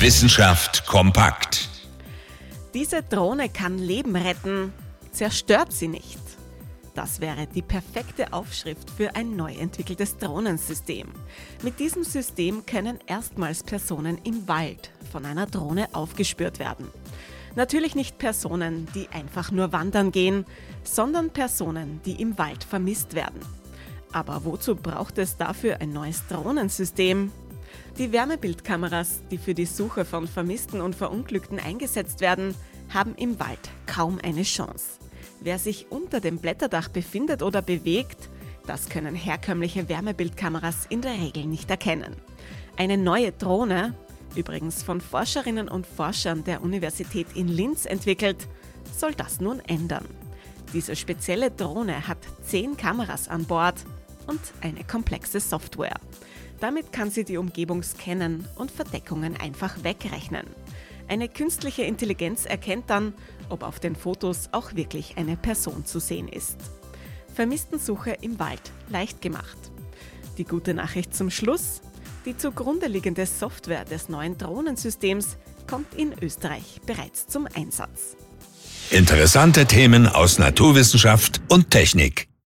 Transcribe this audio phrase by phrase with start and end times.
[0.00, 1.68] Wissenschaft kompakt.
[2.72, 4.72] Diese Drohne kann Leben retten,
[5.10, 6.20] zerstört sie nicht.
[6.94, 11.08] Das wäre die perfekte Aufschrift für ein neu entwickeltes Drohnensystem.
[11.64, 16.86] Mit diesem System können erstmals Personen im Wald von einer Drohne aufgespürt werden.
[17.56, 20.46] Natürlich nicht Personen, die einfach nur wandern gehen,
[20.84, 23.40] sondern Personen, die im Wald vermisst werden.
[24.12, 27.32] Aber wozu braucht es dafür ein neues Drohnensystem?
[27.98, 32.54] Die Wärmebildkameras, die für die Suche von Vermissten und Verunglückten eingesetzt werden,
[32.92, 34.98] haben im Wald kaum eine Chance.
[35.40, 38.28] Wer sich unter dem Blätterdach befindet oder bewegt,
[38.66, 42.16] das können herkömmliche Wärmebildkameras in der Regel nicht erkennen.
[42.76, 43.94] Eine neue Drohne,
[44.36, 48.46] übrigens von Forscherinnen und Forschern der Universität in Linz entwickelt,
[48.96, 50.04] soll das nun ändern.
[50.72, 53.84] Diese spezielle Drohne hat zehn Kameras an Bord
[54.26, 55.98] und eine komplexe Software.
[56.60, 60.46] Damit kann sie die Umgebung scannen und Verdeckungen einfach wegrechnen.
[61.06, 63.14] Eine künstliche Intelligenz erkennt dann,
[63.48, 66.58] ob auf den Fotos auch wirklich eine Person zu sehen ist.
[67.34, 68.60] Vermisstensuche im Wald
[68.90, 69.56] leicht gemacht.
[70.36, 71.80] Die gute Nachricht zum Schluss.
[72.26, 75.38] Die zugrunde liegende Software des neuen Drohnensystems
[75.68, 78.16] kommt in Österreich bereits zum Einsatz.
[78.90, 82.27] Interessante Themen aus Naturwissenschaft und Technik.